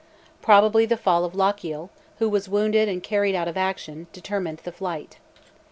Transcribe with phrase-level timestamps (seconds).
[0.41, 4.71] Probably the fall of Lochiel, who was wounded and carried out of action, determined the
[4.71, 5.17] flight.